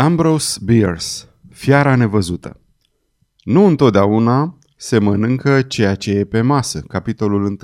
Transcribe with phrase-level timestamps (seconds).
[0.00, 1.06] Ambrose Bierce,
[1.50, 2.60] Fiara nevăzută
[3.42, 7.56] Nu întotdeauna se mănâncă ceea ce e pe masă, capitolul 1.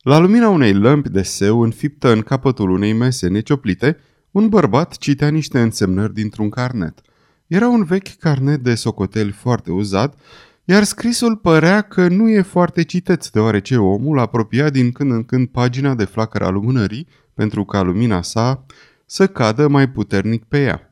[0.00, 3.96] La lumina unei lămpi de seu înfiptă în capătul unei mese necioplite,
[4.30, 7.00] un bărbat citea niște însemnări dintr-un carnet.
[7.46, 10.20] Era un vechi carnet de socoteli foarte uzat,
[10.64, 15.48] iar scrisul părea că nu e foarte citeț, deoarece omul apropia din când în când
[15.48, 18.64] pagina de flacăra lumânării pentru ca lumina sa
[19.06, 20.89] să cadă mai puternic pe ea.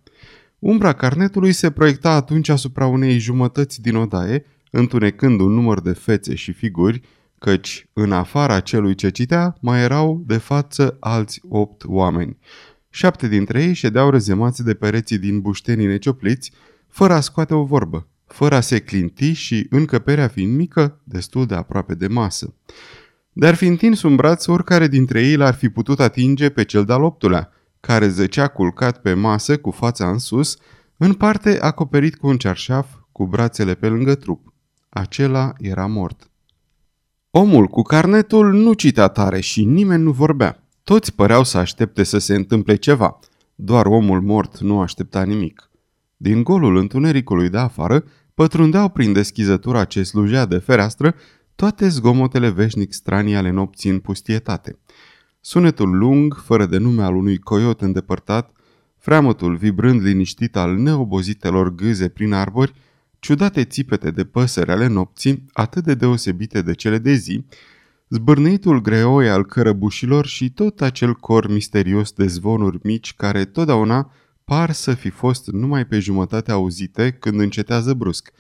[0.59, 6.35] Umbra carnetului se proiecta atunci asupra unei jumătăți din odaie, întunecând un număr de fețe
[6.35, 7.01] și figuri,
[7.39, 12.39] căci în afara celui ce citea mai erau de față alți opt oameni.
[12.91, 16.53] Șapte dintre ei ședeau rezemați de pereții din buștenii neciopliți,
[16.89, 21.55] fără a scoate o vorbă, fără a se clinti și, încăperea fiind mică, destul de
[21.55, 22.55] aproape de masă.
[23.33, 27.03] Dar fiind întins un braț, oricare dintre ei l-ar fi putut atinge pe cel de-al
[27.03, 30.57] optulea– care zăcea culcat pe masă cu fața în sus,
[30.97, 34.55] în parte acoperit cu un cearșaf, cu brațele pe lângă trup.
[34.89, 36.31] Acela era mort.
[37.31, 40.63] Omul cu carnetul nu citea tare și nimeni nu vorbea.
[40.85, 43.19] Toți păreau să aștepte să se întâmple ceva.
[43.55, 45.71] Doar omul mort nu aștepta nimic.
[46.17, 51.15] Din golul întunericului de afară pătrundeau prin deschizătura ce slujea de fereastră
[51.55, 54.79] toate zgomotele veșnic stranii ale nopții în pustietate.
[55.49, 58.53] Sunetul lung, fără de nume al unui coiot îndepărtat,
[58.99, 62.73] freamătul vibrând liniștit al neobozitelor gâze prin arbori,
[63.19, 67.45] ciudate țipete de păsări ale nopții, atât de deosebite de cele de zi,
[68.09, 74.13] zbârnitul greoi al cărăbușilor și tot acel cor misterios de zvonuri mici care totdeauna
[74.45, 78.31] par să fi fost numai pe jumătate auzite când încetează brusc,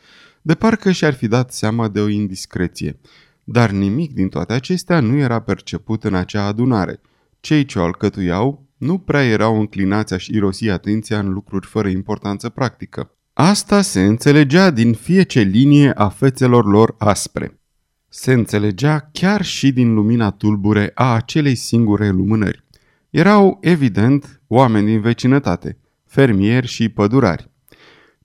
[0.42, 2.98] de parcă și-ar fi dat seama de o indiscreție–
[3.50, 7.00] dar nimic din toate acestea nu era perceput în acea adunare.
[7.40, 12.48] Cei ce o alcătuiau nu prea erau înclinați a-și irosi atenția în lucruri fără importanță
[12.48, 13.10] practică.
[13.32, 17.60] Asta se înțelegea din fiece linie a fețelor lor aspre.
[18.08, 22.64] Se înțelegea chiar și din lumina tulbure a acelei singure lumânări.
[23.10, 27.50] Erau, evident, oameni din vecinătate, fermieri și pădurari.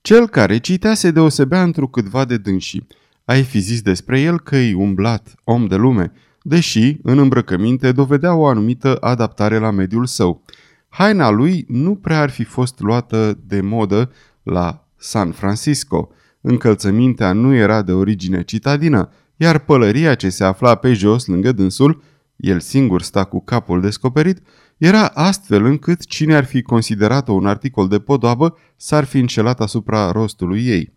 [0.02, 2.88] Cel care citea se deosebea întrucâtva de dânsii–
[3.26, 6.12] ai fi zis despre el că-i umblat, om de lume,
[6.42, 10.44] deși, în îmbrăcăminte, dovedea o anumită adaptare la mediul său.
[10.90, 14.12] Haina lui nu prea ar fi fost luată de modă
[14.44, 16.10] la San Francisco.
[16.42, 22.04] Încălțămintea nu era de origine citadină, iar pălăria ce se afla pe jos lângă dânsul,
[22.36, 24.42] el singur sta cu capul descoperit,
[24.78, 30.12] era astfel încât cine ar fi considerat-o un articol de podoabă s-ar fi înșelat asupra
[30.12, 30.94] rostului ei.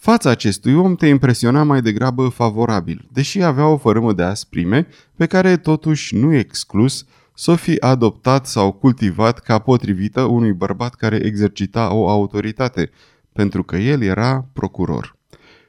[0.00, 4.86] Fața acestui om te impresiona mai degrabă favorabil, deși avea o fărâmă de asprime
[5.16, 7.04] pe care totuși nu exclus
[7.34, 12.90] să fi adoptat sau cultivat ca potrivită unui bărbat care exercita o autoritate,
[13.32, 15.16] pentru că el era procuror.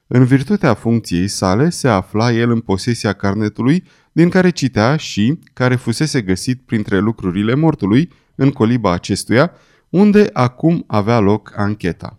[0.08, 5.76] În virtutea funcției sale se afla el în posesia carnetului din care citea și care
[5.76, 9.52] fusese găsit printre lucrurile mortului în coliba acestuia,
[9.90, 12.19] unde acum avea loc ancheta.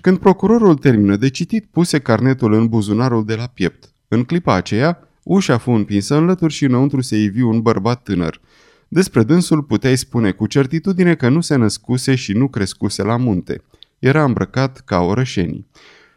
[0.00, 3.92] Când procurorul termină de citit, puse carnetul în buzunarul de la piept.
[4.08, 8.40] În clipa aceea, ușa fu împinsă în lături și înăuntru se ivi un bărbat tânăr.
[8.88, 13.62] Despre dânsul puteai spune cu certitudine că nu se născuse și nu crescuse la munte.
[13.98, 15.66] Era îmbrăcat ca orășenii.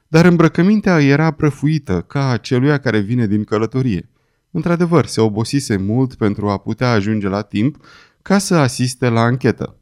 [0.07, 4.09] Dar îmbrăcămintea era prăfuită, ca aceluia care vine din călătorie.
[4.51, 7.77] Într-adevăr, se obosise mult pentru a putea ajunge la timp
[8.22, 9.77] ca să asiste la anchetă.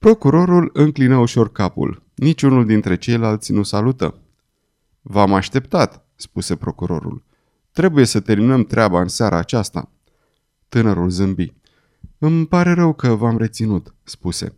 [0.00, 2.02] Procurorul înclină ușor capul.
[2.14, 4.14] Niciunul dintre ceilalți nu salută.
[5.00, 7.22] V-am așteptat, spuse procurorul.
[7.72, 9.90] Trebuie să terminăm treaba în seara aceasta.
[10.68, 11.52] Tânărul zâmbi.
[12.18, 14.56] Îmi pare rău că v-am reținut, spuse.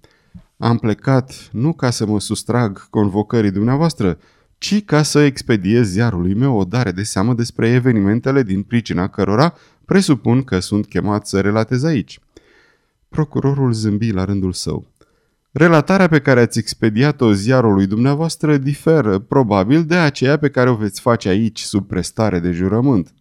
[0.57, 4.19] Am plecat nu ca să mă sustrag convocării dumneavoastră,
[4.59, 9.55] ci ca să expediez ziarului meu o dare de seamă despre evenimentele din pricina cărora
[9.85, 12.21] presupun că sunt chemat să relatez aici.
[13.09, 14.92] Procurorul zâmbi la rândul său.
[15.53, 21.00] Relatarea pe care ați expediat-o ziarului dumneavoastră diferă, probabil, de aceea pe care o veți
[21.00, 23.15] face aici, sub prestare de jurământ.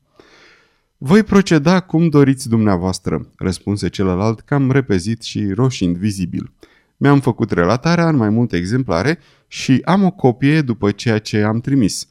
[0.97, 6.51] Voi proceda cum doriți dumneavoastră, răspunse celălalt cam repezit și roșind vizibil.
[6.97, 11.59] Mi-am făcut relatarea în mai multe exemplare și am o copie după ceea ce am
[11.59, 12.07] trimis.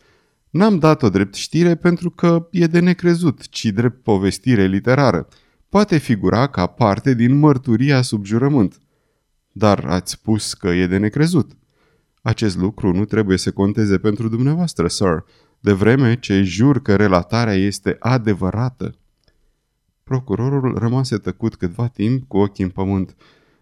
[0.50, 5.28] N-am dat-o drept știre pentru că e de necrezut, ci drept povestire literară.
[5.68, 8.80] Poate figura ca parte din mărturia sub jurământ.
[9.52, 11.50] Dar ați spus că e de necrezut.
[12.22, 15.24] Acest lucru nu trebuie să conteze pentru dumneavoastră, sir,
[15.60, 18.94] de vreme ce jur că relatarea este adevărată.
[20.02, 23.16] Procurorul rămase tăcut câtva timp cu ochii în pământ.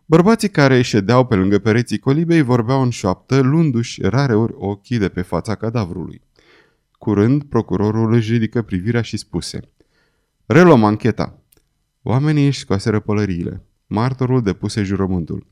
[0.05, 5.23] Bărbații care ședeau pe lângă pereții colibei vorbeau în șoaptă, luându-și rareori ochii de pe
[5.23, 6.20] fața cadavrului.
[6.99, 9.61] Curând, procurorul își ridică privirea și spuse
[10.46, 11.43] Reluăm ancheta.
[12.02, 13.62] Oamenii își scoaseră pălăriile.
[13.87, 15.46] Martorul depuse jurământul.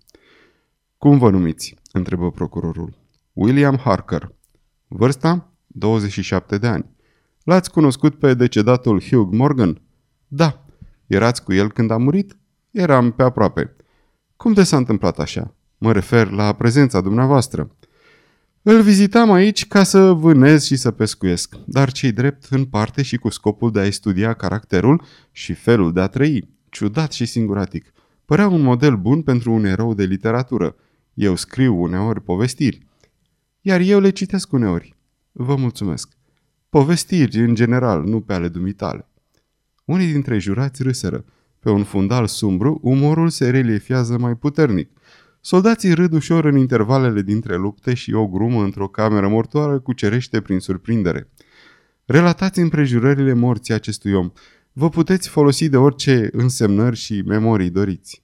[1.06, 2.94] Cum vă numiți?" întrebă procurorul.
[3.32, 4.34] William Harker.
[4.88, 5.52] Vârsta?
[5.66, 6.90] 27 de ani.
[7.44, 9.80] L-ați cunoscut pe decedatul Hugh Morgan?
[10.28, 10.64] Da.
[11.06, 12.36] Erați cu el când a murit?
[12.70, 13.76] Eram pe aproape.
[14.36, 15.54] Cum de s-a întâmplat așa?
[15.78, 17.76] Mă refer la prezența dumneavoastră.
[18.62, 23.16] Îl vizitam aici ca să vânez și să pescuiesc, dar cei drept în parte și
[23.16, 27.92] cu scopul de a studia caracterul și felul de a trăi, ciudat și singuratic.
[28.24, 30.76] Părea un model bun pentru un erou de literatură.
[31.16, 32.86] Eu scriu uneori povestiri.
[33.60, 34.96] Iar eu le citesc uneori.
[35.32, 36.08] Vă mulțumesc.
[36.68, 39.08] Povestiri, în general, nu pe ale dumitale.
[39.84, 41.24] Unii dintre jurați râseră.
[41.60, 44.90] Pe un fundal sumbru, umorul se reliefiază mai puternic.
[45.40, 50.58] Soldații râd ușor în intervalele dintre lupte și o grumă într-o cameră mortoară cucerește prin
[50.58, 51.30] surprindere.
[52.04, 54.30] Relatați împrejurările morții acestui om.
[54.72, 58.22] Vă puteți folosi de orice însemnări și memorii doriți.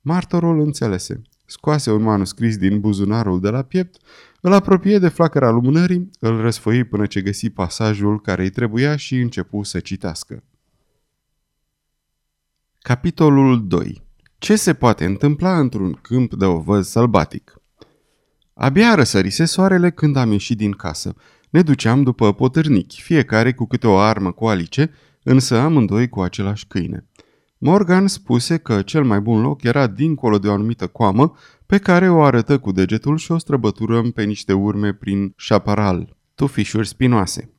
[0.00, 1.22] Martorul înțelese.
[1.50, 3.96] Scoase un manuscris din buzunarul de la piept,
[4.40, 9.16] îl apropie de flacăra lumânării, îl răsfăi până ce găsi pasajul care îi trebuia și
[9.16, 10.44] începu să citească.
[12.78, 14.02] Capitolul 2
[14.38, 17.54] Ce se poate întâmpla într-un câmp de ovăz sălbatic?
[18.54, 21.14] Abia răsărise soarele când am ieșit din casă.
[21.50, 24.90] Ne duceam după potârnichi, fiecare cu câte o armă cu alice,
[25.22, 27.06] însă amândoi cu același câine.
[27.62, 31.32] Morgan spuse că cel mai bun loc era dincolo de o anumită coamă,
[31.66, 36.88] pe care o arătă cu degetul și o străbăturăm pe niște urme prin șaparal, tufișuri
[36.88, 37.52] spinoase.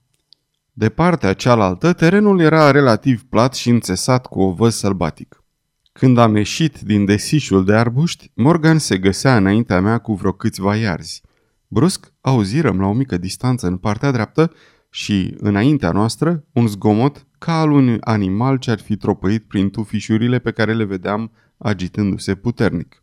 [0.74, 5.44] De partea cealaltă, terenul era relativ plat și înțesat cu ovăz sălbatic.
[5.92, 10.75] Când am ieșit din desișul de arbuști, Morgan se găsea înaintea mea cu vreo câțiva
[10.75, 11.21] iarzi.
[11.68, 14.51] Brusc, auzirăm la o mică distanță în partea dreaptă
[14.93, 20.39] și, înaintea noastră, un zgomot ca al unui animal ce ar fi tropăit prin tufișurile
[20.39, 23.01] pe care le vedeam agitându-se puternic.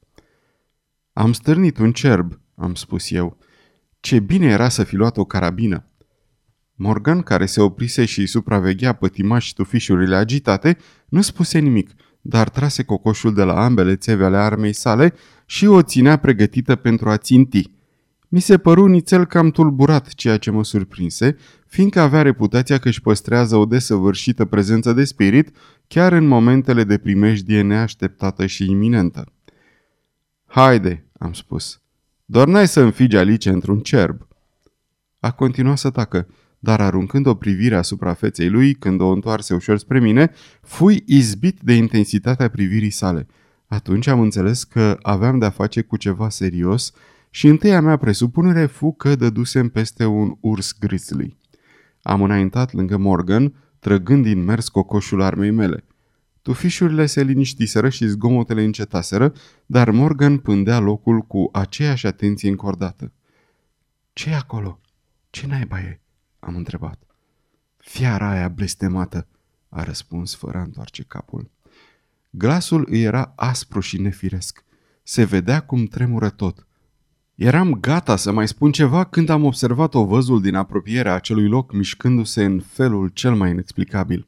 [1.12, 3.38] Am stârnit un cerb, am spus eu.
[4.00, 5.86] Ce bine era să fi luat o carabină.
[6.74, 10.76] Morgan, care se oprise și supraveghea pătimași tufișurile agitate,
[11.08, 11.90] nu spuse nimic,
[12.20, 15.14] dar trase cocoșul de la ambele țeve ale armei sale
[15.46, 17.70] și o ținea pregătită pentru a ținti.
[18.28, 21.36] Mi se păru nițel cam tulburat, ceea ce mă surprinse,
[21.66, 26.98] fiindcă avea reputația că își păstrează o desăvârșită prezență de spirit chiar în momentele de
[26.98, 29.32] primejdie neașteptată și iminentă.
[30.46, 31.80] Haide, am spus,
[32.24, 34.26] doar n-ai să înfigi Alice într-un cerb.
[35.20, 36.26] A continuat să tacă,
[36.58, 40.30] dar aruncând o privire asupra feței lui, când o întoarse ușor spre mine,
[40.62, 43.26] fui izbit de intensitatea privirii sale.
[43.66, 46.92] Atunci am înțeles că aveam de-a face cu ceva serios
[47.30, 51.36] și întâia mea presupunere fu că dădusem peste un urs grizzly.
[52.02, 55.84] Am înaintat lângă Morgan, trăgând din mers cocoșul armei mele.
[56.42, 59.32] Tufișurile se liniștiseră și zgomotele încetaseră,
[59.66, 63.12] dar Morgan pândea locul cu aceeași atenție încordată.
[64.12, 64.80] ce acolo?
[65.30, 66.00] Ce naiba e?"
[66.38, 67.02] am întrebat.
[67.76, 69.28] Fiara aia blestemată,
[69.68, 71.50] a răspuns fără a întoarce capul.
[72.30, 74.64] Glasul îi era aspru și nefiresc.
[75.02, 76.67] Se vedea cum tremură tot.
[77.38, 81.72] Eram gata să mai spun ceva când am observat o văzul din apropierea acelui loc
[81.72, 84.26] mișcându-se în felul cel mai inexplicabil.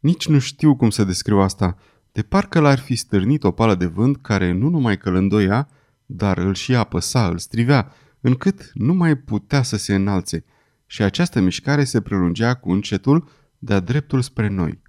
[0.00, 1.78] Nici nu știu cum să descriu asta,
[2.12, 5.68] de parcă l-ar fi stârnit o pală de vânt care nu numai că îl îndoia,
[6.06, 10.44] dar îl și apăsa, îl strivea, încât nu mai putea să se înalțe
[10.86, 13.28] și această mișcare se prelungea cu încetul
[13.58, 14.80] de-a dreptul spre noi.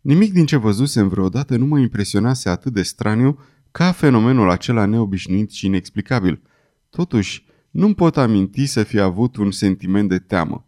[0.00, 3.38] Nimic din ce văzusem vreodată nu mă impresionase atât de straniu
[3.70, 6.40] ca fenomenul acela neobișnuit și inexplicabil–
[6.96, 10.66] Totuși, nu-mi pot aminti să fi avut un sentiment de teamă.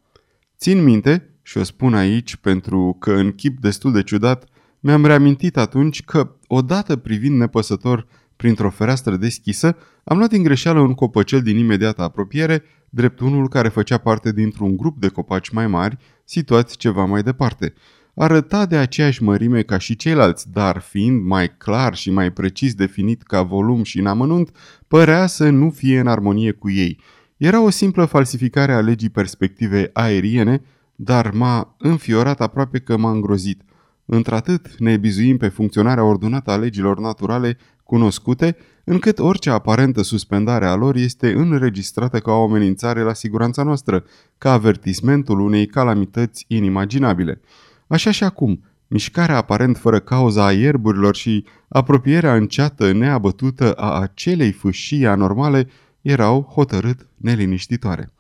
[0.59, 4.49] Țin minte, și o spun aici pentru că în chip destul de ciudat,
[4.81, 8.07] mi-am reamintit atunci că, odată privind nepăsător
[8.37, 13.69] printr-o fereastră deschisă, am luat în greșeală un copăcel din imediată apropiere, drept unul care
[13.69, 17.75] făcea parte dintr-un grup de copaci mai mari, situați ceva mai departe–
[18.19, 23.23] arăta de aceeași mărime ca și ceilalți, dar fiind mai clar și mai precis definit
[23.23, 24.51] ca volum și în amănunt,
[24.89, 27.01] părea să nu fie în armonie cu ei.
[27.37, 30.63] Era o simplă falsificare a legii perspective aeriene,
[30.97, 33.63] dar m-a înfiorat aproape că m-a îngrozit.
[34.05, 40.75] Într-atât ne bizuim pe funcționarea ordonată a legilor naturale cunoscute, încât orice aparentă suspendare a
[40.75, 44.05] lor este înregistrată ca o amenințare la siguranța noastră,
[44.39, 47.41] ca avertismentul unei calamități inimaginabile.
[47.89, 54.53] Așa și acum, mișcarea aparent fără cauza a ierburilor și apropierea înceată, neabătută a acelei
[54.53, 55.69] fâșii anormale
[56.01, 58.13] erau hotărât neliniștitoare.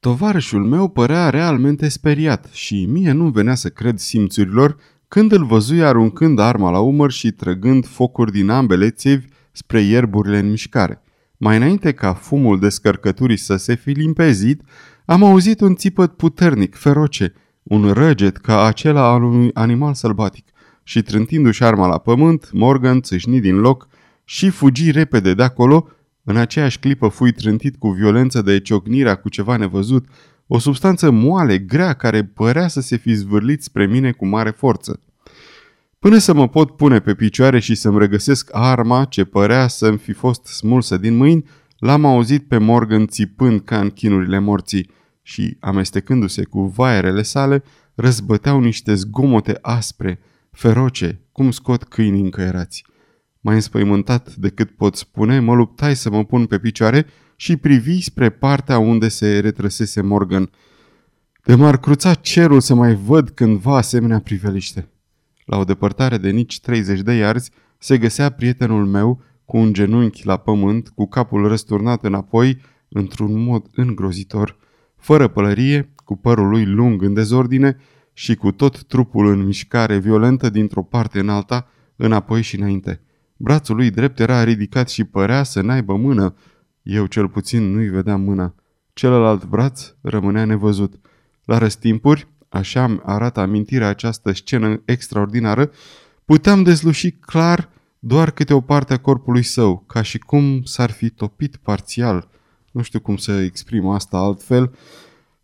[0.00, 4.76] Tovarășul meu părea realmente speriat și mie nu venea să cred simțurilor
[5.08, 10.38] când îl văzui aruncând arma la umăr și trăgând focuri din ambele țevi spre ierburile
[10.38, 11.02] în mișcare.
[11.36, 14.62] Mai înainte ca fumul descărcăturii să se fi limpezit,
[15.04, 17.32] am auzit un țipăt puternic, feroce,
[17.68, 20.46] un răget ca acela al unui animal sălbatic.
[20.82, 23.88] Și trântindu-și arma la pământ, Morgan țâșni din loc
[24.24, 25.88] și fugi repede de acolo,
[26.24, 30.06] în aceeași clipă fui trântit cu violență de ciocnirea cu ceva nevăzut,
[30.46, 35.00] o substanță moale, grea, care părea să se fi zvârlit spre mine cu mare forță.
[35.98, 40.12] Până să mă pot pune pe picioare și să-mi regăsesc arma ce părea să-mi fi
[40.12, 41.44] fost smulsă din mâini,
[41.78, 44.90] l-am auzit pe Morgan țipând ca în chinurile morții
[45.28, 47.62] și, amestecându-se cu vaierele sale,
[47.94, 50.18] răzbăteau niște zgomote aspre,
[50.50, 52.84] feroce, cum scot câinii încăierați.
[53.40, 57.06] Mai înspăimântat decât pot spune, mă luptai să mă pun pe picioare
[57.36, 60.50] și privi spre partea unde se retrăsese Morgan.
[61.44, 64.88] De m-ar cruța cerul să mai văd cândva asemenea priveliște.
[65.44, 70.26] La o depărtare de nici 30 de iarzi se găsea prietenul meu cu un genunchi
[70.26, 74.66] la pământ, cu capul răsturnat înapoi, într-un mod îngrozitor,
[74.98, 77.76] fără pălărie, cu părul lui lung în dezordine
[78.12, 83.00] și cu tot trupul în mișcare violentă dintr-o parte în alta, înapoi și înainte.
[83.36, 86.34] Brațul lui drept era ridicat și părea să n-aibă mână.
[86.82, 88.54] Eu cel puțin nu-i vedeam mâna.
[88.92, 90.94] Celălalt braț rămânea nevăzut.
[91.44, 95.70] La răstimpuri, așa arată amintirea această scenă extraordinară,
[96.24, 101.08] puteam dezluși clar doar câte o parte a corpului său, ca și cum s-ar fi
[101.10, 102.28] topit parțial.
[102.78, 104.74] Nu știu cum să exprim asta altfel.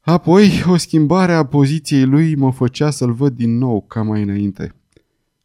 [0.01, 4.75] Apoi, o schimbare a poziției lui mă făcea să-l văd din nou ca mai înainte.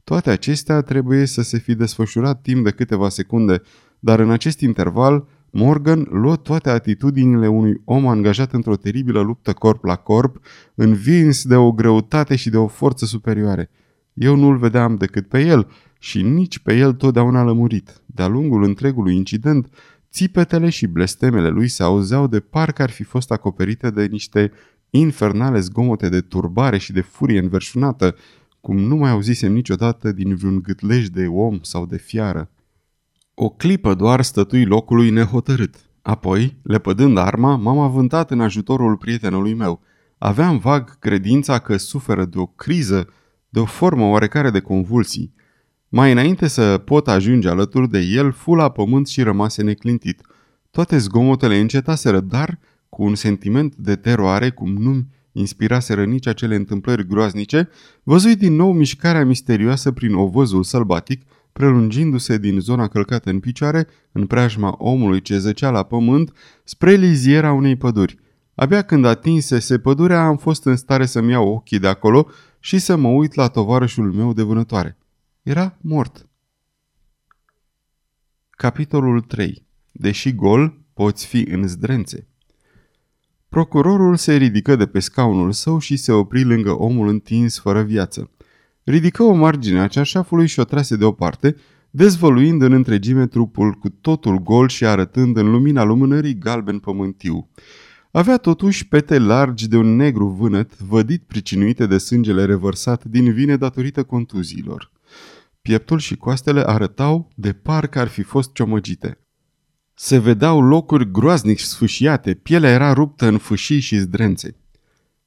[0.04, 3.62] Toate acestea trebuie să se fi desfășurat timp de câteva secunde,
[4.00, 9.84] dar în acest interval Morgan luă toate atitudinile unui om angajat într-o teribilă luptă corp
[9.84, 10.40] la corp,
[10.76, 13.70] învins de o greutate și de o forță superioare.
[14.14, 15.68] Eu nu-l vedeam decât pe el
[16.00, 18.02] și nici pe el totdeauna lămurit.
[18.06, 19.70] De-a lungul întregului incident,
[20.12, 24.52] țipetele și blestemele lui se auzeau de parcă ar fi fost acoperite de niște
[24.90, 28.16] infernale zgomote de turbare și de furie înverșunată,
[28.62, 32.52] cum nu mai auzisem niciodată din vreun gâtlej de om sau de fiară.
[33.34, 35.76] O clipă doar stătui locului nehotărât.
[36.02, 39.82] Apoi, lepădând arma, m-am avântat în ajutorul prietenului meu.
[40.18, 43.08] Aveam vag credința că suferă de o criză,
[43.50, 45.34] de o formă oarecare de convulsii.
[45.92, 50.22] Mai înainte să pot ajunge alături de el, fu la pământ și rămase neclintit.
[50.72, 57.08] Toate zgomotele încetaseră, dar cu un sentiment de teroare, cum nu inspiraseră nici acele întâmplări
[57.08, 57.70] groaznice,
[58.04, 61.22] văzui din nou mișcarea misterioasă prin ovăzul sălbatic,
[61.54, 67.52] prelungindu-se din zona călcată în picioare, în preajma omului ce zăcea la pământ, spre liziera
[67.52, 68.18] unei păduri.
[68.56, 72.28] Abia când atinsese pădurea, am fost în stare să-mi iau ochii de acolo
[72.60, 74.98] și să mă uit la tovarășul meu de vânătoare.
[75.44, 76.28] Era mort.
[78.50, 79.66] Capitolul 3.
[79.92, 82.28] Deși gol, poți fi în zdrențe.
[83.50, 88.32] Procurorul se ridică de pe scaunul său și se opri lângă omul întins fără viață.
[88.84, 91.56] Ridică o margine a ceașafului și o trase deoparte,
[91.90, 97.50] dezvăluind în întregime trupul cu totul gol și arătând în lumina lumânării galben pământiu.
[98.12, 103.58] Avea totuși pete largi de un negru vânăt, vădit pricinuite de sângele revărsat din vine
[103.58, 104.92] datorită contuziilor.
[105.62, 109.18] Pieptul și coastele arătau de parcă ar fi fost ciomăgite.
[109.94, 114.56] Se vedeau locuri groaznic sfâșiate, pielea era ruptă în fâșii și zdrențe.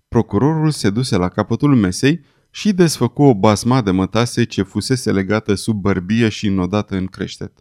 [0.08, 5.54] Procurorul se duse la capătul mesei și desfăcu o basma de mătase ce fusese legată
[5.54, 7.52] sub bărbie și înodată în creștet.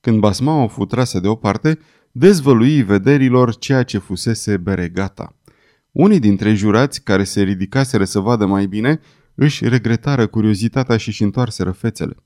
[0.00, 1.78] Când basma o fu trasă deoparte,
[2.12, 5.36] dezvălui vederilor ceea ce fusese beregata.
[5.92, 9.00] Unii dintre jurați, care se ridicaseră să vadă mai bine,
[9.42, 12.16] își regretară curiozitatea și își întoarseră fețele.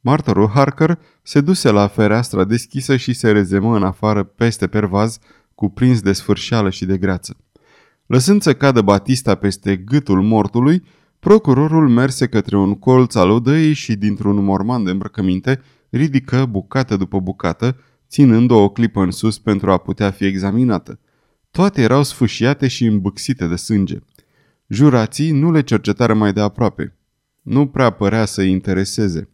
[0.00, 5.18] Martorul Harker se duse la fereastra deschisă și se rezemă în afară peste pervaz,
[5.54, 7.36] cuprins de sfârșeală și de greață.
[8.06, 10.82] Lăsând să cadă Batista peste gâtul mortului,
[11.18, 17.20] procurorul merse către un colț al odăii și dintr-un morman de îmbrăcăminte ridică bucată după
[17.20, 17.76] bucată,
[18.08, 20.98] ținând-o o clipă în sus pentru a putea fi examinată.
[21.50, 23.98] Toate erau sfâșiate și îmbâxite de sânge.
[24.72, 26.96] Jurații nu le cercetară mai de aproape.
[27.42, 29.28] Nu prea părea să-i intereseze.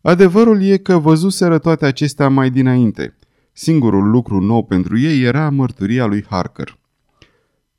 [0.00, 3.16] Adevărul e că văzuseră toate acestea mai dinainte.
[3.52, 6.78] Singurul lucru nou pentru ei era mărturia lui Harker.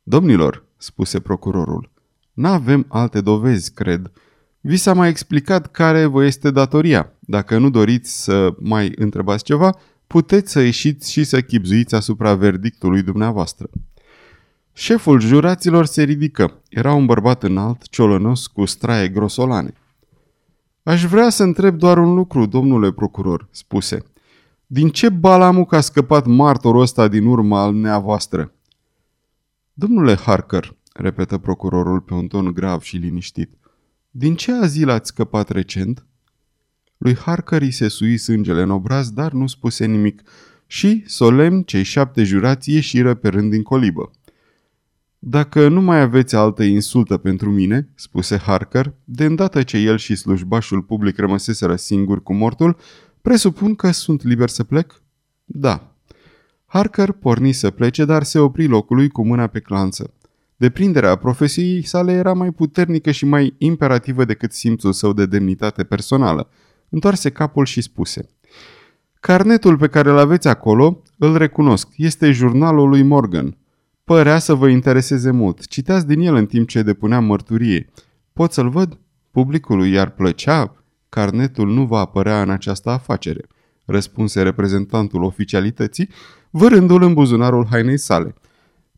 [0.02, 1.90] Domnilor, spuse procurorul,
[2.32, 4.10] n-avem alte dovezi, cred.
[4.60, 7.12] Vi s-a mai explicat care vă este datoria.
[7.20, 13.02] Dacă nu doriți să mai întrebați ceva, puteți să ieșiți și să chipzuiți asupra verdictului
[13.02, 13.68] dumneavoastră.
[14.72, 16.62] Șeful juraților se ridică.
[16.68, 19.72] Era un bărbat înalt, ciolănos, cu straie grosolane.
[20.82, 24.02] Aș vrea să întreb doar un lucru, domnule procuror, spuse.
[24.66, 28.52] Din ce balamuc a scăpat martorul ăsta din urma al neavoastră?
[29.72, 33.50] Domnule Harker, repetă procurorul pe un ton grav și liniștit,
[34.10, 36.06] din ce azil ați scăpat recent?
[36.98, 40.22] Lui Harker îi se sui sângele în obraz, dar nu spuse nimic
[40.66, 44.10] și, solemn, cei șapte jurați ieșiră pe rând din colibă.
[45.24, 50.14] Dacă nu mai aveți altă insultă pentru mine, spuse Harker, de îndată ce el și
[50.14, 52.76] slujbașul public rămăseseră singuri cu mortul,
[53.20, 55.02] presupun că sunt liber să plec?
[55.44, 55.94] Da.
[56.66, 60.14] Harker porni să plece, dar se opri locului cu mâna pe clanță.
[60.56, 66.48] Deprinderea profesiei sale era mai puternică și mai imperativă decât simțul său de demnitate personală.
[66.88, 68.28] Întoarse capul și spuse
[69.20, 73.56] Carnetul pe care îl aveți acolo, îl recunosc, este jurnalul lui Morgan.
[74.12, 75.66] Părea să vă intereseze mult.
[75.66, 77.90] Citeați din el în timp ce depuneam mărturie.
[78.32, 78.98] Pot să-l văd?
[79.30, 80.84] Publicului i-ar plăcea?
[81.08, 83.46] Carnetul nu va apărea în această afacere,
[83.84, 86.08] răspunse reprezentantul oficialității,
[86.50, 88.34] vărându-l în buzunarul hainei sale.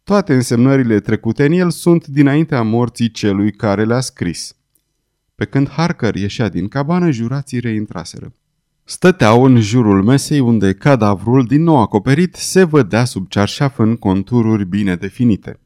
[0.04, 4.56] Toate însemnările trecute în el sunt dinaintea morții celui care le-a scris.
[5.34, 8.32] Pe când Harker ieșea din cabană, jurații reintraseră.
[8.86, 14.66] Stăteau în jurul mesei unde cadavrul, din nou acoperit, se vădea sub cearșaf în contururi
[14.66, 15.60] bine definite.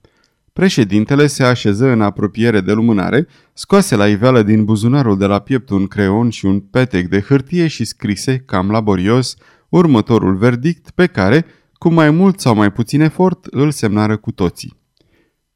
[0.52, 5.70] Președintele se așeză în apropiere de lumânare, scoase la iveală din buzunarul de la piept
[5.70, 9.36] un creon și un petec de hârtie și scrise, cam laborios,
[9.68, 14.76] următorul verdict pe care, cu mai mult sau mai puțin efort, îl semnară cu toții.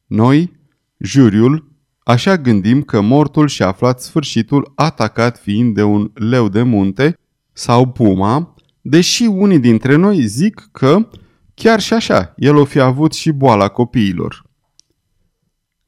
[0.06, 0.52] Noi,
[0.98, 7.16] juriul, așa gândim că mortul și-a aflat sfârșitul atacat fiind de un leu de munte
[7.52, 11.08] sau puma, deși unii dintre noi zic că,
[11.54, 14.44] chiar și așa, el o fi avut și boala copiilor.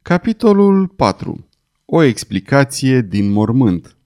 [0.03, 1.49] Capitolul 4.
[1.85, 3.97] O explicație din mormânt.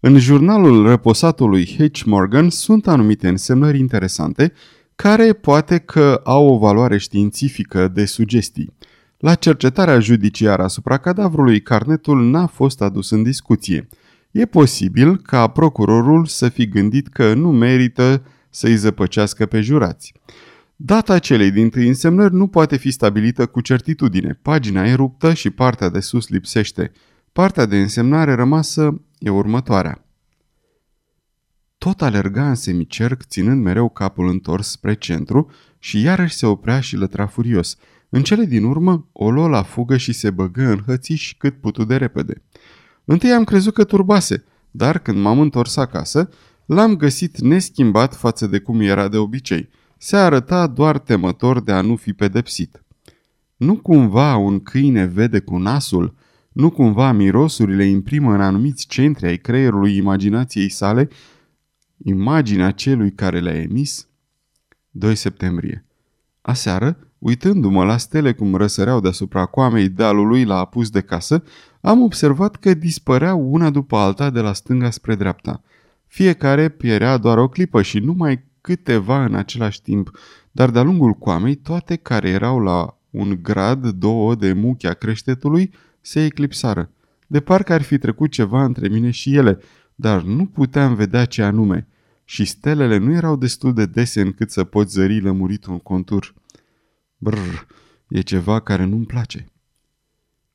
[0.00, 2.02] În jurnalul reposatului H.
[2.04, 4.52] Morgan sunt anumite însemnări interesante
[4.94, 8.74] care poate că au o valoare științifică de sugestii.
[9.18, 13.88] La cercetarea judiciară asupra cadavrului, carnetul n-a fost adus în discuție.
[14.32, 20.12] E posibil ca procurorul să fi gândit că nu merită să-i zăpăcească pe jurați.
[20.76, 24.38] Data celei din tâi însemnări nu poate fi stabilită cu certitudine.
[24.42, 26.92] Pagina e ruptă și partea de sus lipsește.
[27.32, 30.04] Partea de însemnare rămasă e următoarea.
[31.78, 36.96] Tot alerga în semicerc, ținând mereu capul întors spre centru și iarăși se oprea și
[36.96, 37.76] lătra furios.
[38.08, 41.84] În cele din urmă, o luă la fugă și se băgă în hățiș cât putu
[41.84, 42.42] de repede.
[43.04, 46.28] Întâi am crezut că turbase, dar când m-am întors acasă,
[46.66, 49.68] l-am găsit neschimbat față de cum era de obicei.
[49.98, 52.84] Se arăta doar temător de a nu fi pedepsit.
[53.56, 56.14] Nu cumva un câine vede cu nasul?
[56.52, 61.08] Nu cumva mirosurile imprimă în anumiți centri ai creierului imaginației sale
[62.04, 64.08] imaginea celui care le-a emis?
[64.90, 65.86] 2 septembrie.
[66.40, 71.42] Aseară, uitându-mă la stele cum răsăreau deasupra coamei dealului la apus de casă,
[71.84, 75.62] am observat că dispăreau una după alta de la stânga spre dreapta.
[76.06, 80.10] Fiecare pierea doar o clipă și numai câteva în același timp,
[80.50, 86.24] dar de-a lungul coamei, toate care erau la un grad, două de muchea creștetului, se
[86.24, 86.90] eclipsară.
[87.26, 89.58] De parcă ar fi trecut ceva între mine și ele,
[89.94, 91.86] dar nu puteam vedea ce anume
[92.24, 96.34] și stelele nu erau destul de dese încât să poți zări lămurit un contur.
[97.16, 97.66] Brr,
[98.08, 99.51] e ceva care nu-mi place.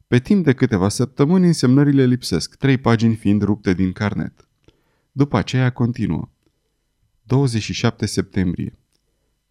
[0.07, 4.47] Pe timp de câteva săptămâni însemnările lipsesc, trei pagini fiind rupte din carnet.
[5.11, 6.29] După aceea continuă.
[7.23, 8.77] 27 septembrie.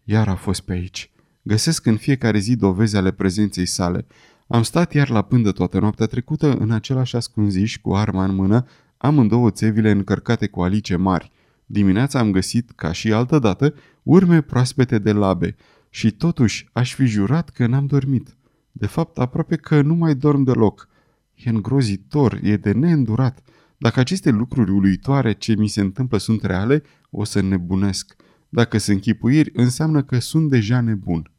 [0.03, 1.11] Iar a fost pe aici.
[1.41, 4.05] Găsesc în fiecare zi dovezi ale prezenței sale.
[4.47, 8.65] Am stat iar la pândă toată noaptea trecută în același ascunziș cu arma în mână,
[8.97, 11.31] amândouă țevile încărcate cu alice mari.
[11.65, 15.55] Dimineața am găsit, ca și altă dată, urme proaspete de labe
[15.89, 18.36] și totuși aș fi jurat că n-am dormit.
[18.79, 20.87] De fapt, aproape că nu mai dorm deloc.
[21.33, 23.39] E îngrozitor, e de neîndurat.
[23.77, 28.15] Dacă aceste lucruri uluitoare ce mi se întâmplă sunt reale, o să nebunesc.
[28.49, 31.31] Dacă sunt chipuiri, înseamnă că sunt deja nebun.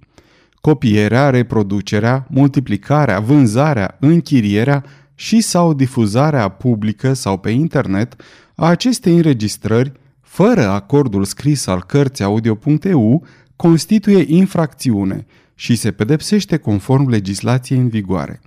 [0.61, 4.83] Copierea, reproducerea, multiplicarea, vânzarea, închirierea
[5.15, 8.15] și sau difuzarea publică sau pe internet
[8.55, 17.09] a acestei înregistrări, fără acordul scris al cărții audio.eu, constituie infracțiune și se pedepsește conform
[17.09, 18.41] legislației în vigoare.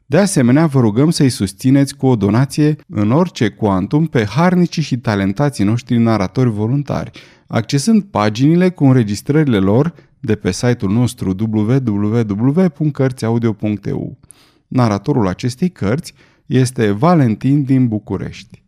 [0.07, 4.99] De asemenea, vă rugăm să-i susțineți cu o donație în orice cuantum pe harnicii și
[4.99, 7.11] talentații noștri naratori voluntari,
[7.47, 9.95] accesând paginile cu înregistrările lor
[10.25, 14.19] de pe site-ul nostru www.cărțiaudio.eu.
[14.67, 16.15] Naratorul acestei cărți
[16.47, 18.63] este Valentin din București.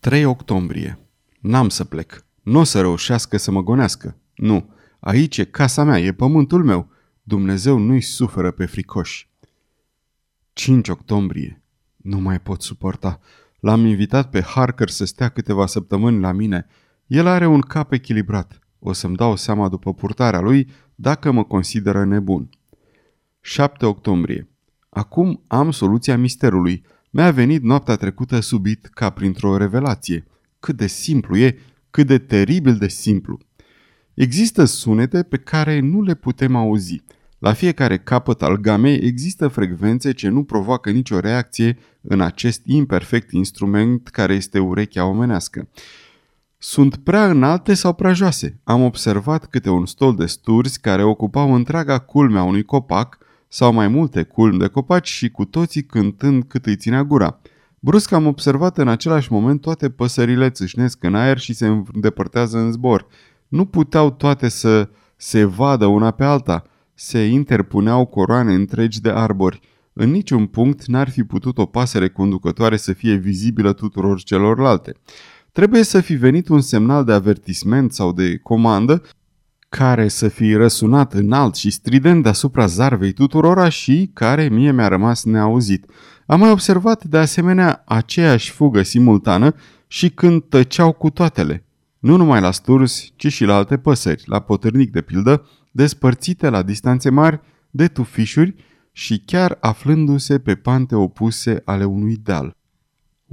[0.00, 0.98] 3 octombrie.
[1.40, 2.24] N-am să plec.
[2.42, 4.16] Nu o să reușească să mă gonească.
[4.34, 4.68] Nu.
[5.00, 6.88] Aici e casa mea, e pământul meu.
[7.22, 9.30] Dumnezeu nu-i suferă pe fricoși.
[10.52, 11.62] 5 octombrie.
[11.96, 13.20] Nu mai pot suporta.
[13.60, 16.66] L-am invitat pe Harker să stea câteva săptămâni la mine.
[17.06, 18.61] El are un cap echilibrat.
[18.84, 22.48] O să-mi dau seama după purtarea lui dacă mă consideră nebun.
[23.40, 24.48] 7 octombrie.
[24.88, 26.84] Acum am soluția misterului.
[27.10, 30.26] Mi-a venit noaptea trecută subit ca printr-o revelație.
[30.60, 31.58] Cât de simplu e,
[31.90, 33.38] cât de teribil de simplu.
[34.14, 37.02] Există sunete pe care nu le putem auzi.
[37.38, 43.30] La fiecare capăt al gamei există frecvențe ce nu provoacă nicio reacție în acest imperfect
[43.30, 45.68] instrument care este urechea omenească.
[46.64, 48.60] Sunt prea înalte sau prea joase.
[48.64, 53.72] Am observat câte un stol de sturzi care ocupau întreaga culme a unui copac sau
[53.72, 57.40] mai multe culmi de copaci și cu toții cântând cât îi ținea gura.
[57.78, 62.72] Brusc am observat în același moment toate păsările țâșnesc în aer și se îndepărtează în
[62.72, 63.06] zbor.
[63.48, 66.62] Nu puteau toate să se vadă una pe alta.
[66.94, 69.60] Se interpuneau coroane întregi de arbori.
[69.92, 74.92] În niciun punct n-ar fi putut o pasăre conducătoare să fie vizibilă tuturor celorlalte.
[75.52, 79.02] Trebuie să fi venit un semnal de avertisment sau de comandă
[79.68, 85.24] care să fi răsunat înalt și strident deasupra zarvei tuturora și care mie mi-a rămas
[85.24, 85.86] neauzit.
[86.26, 89.54] Am mai observat de asemenea aceeași fugă simultană
[89.86, 91.64] și când tăceau cu toatele.
[91.98, 96.62] Nu numai la sturs, ci și la alte păsări, la potârnic de pildă, despărțite la
[96.62, 98.54] distanțe mari de tufișuri
[98.92, 102.56] și chiar aflându-se pe pante opuse ale unui deal.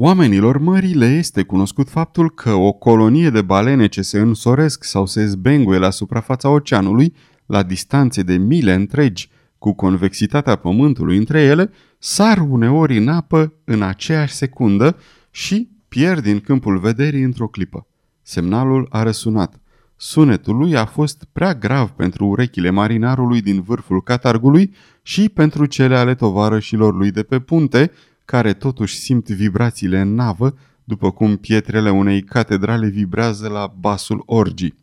[0.01, 5.05] Oamenilor mării le este cunoscut faptul că o colonie de balene ce se însoresc sau
[5.05, 7.13] se zbenguie la suprafața oceanului,
[7.45, 13.81] la distanțe de mile întregi, cu convexitatea pământului între ele, sar uneori în apă în
[13.81, 14.97] aceeași secundă
[15.31, 17.88] și pierd din câmpul vederii într-o clipă.
[18.21, 19.62] Semnalul a răsunat.
[19.95, 25.95] Sunetul lui a fost prea grav pentru urechile marinarului din vârful catargului și pentru cele
[25.95, 27.91] ale tovarășilor lui de pe punte,
[28.29, 34.75] care totuși simt vibrațiile în navă, după cum pietrele unei catedrale vibrează la basul orgii.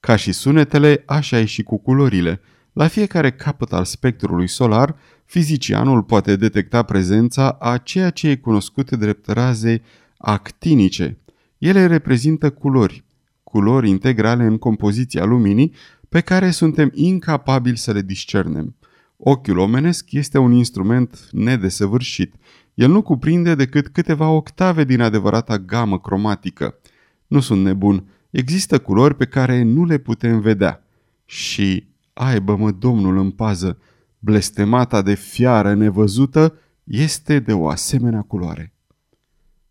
[0.00, 2.40] Ca și sunetele, așa e și cu culorile.
[2.72, 8.90] La fiecare capăt al spectrului solar, fizicianul poate detecta prezența a ceea ce e cunoscut
[8.90, 9.82] drept raze
[10.16, 11.18] actinice.
[11.58, 13.04] Ele reprezintă culori,
[13.42, 15.72] culori integrale în compoziția luminii,
[16.08, 18.74] pe care suntem incapabili să le discernem.
[19.16, 22.34] Ochiul omenesc este un instrument nedesăvârșit.
[22.76, 26.78] El nu cuprinde decât câteva octave din adevărata gamă cromatică.
[27.26, 28.08] Nu sunt nebun.
[28.30, 30.84] Există culori pe care nu le putem vedea.
[31.24, 33.78] Și, aibă-mă Domnul în pază,
[34.18, 38.72] blestemata de fiară nevăzută este de o asemenea culoare.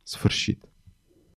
[0.04, 0.64] Sfârșit.